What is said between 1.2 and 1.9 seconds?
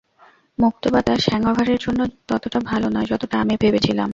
হ্যাংওভারের